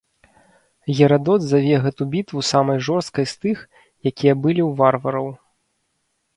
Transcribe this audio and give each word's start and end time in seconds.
Герадот 0.99 1.45
заве 1.49 1.75
гэту 1.83 2.07
бітву 2.15 2.39
самай 2.51 2.81
жорсткай 2.89 3.25
з 3.35 3.39
тых, 3.45 3.57
якія 4.11 4.33
былі 4.47 4.61
ў 4.69 4.71
варвараў. 4.83 5.33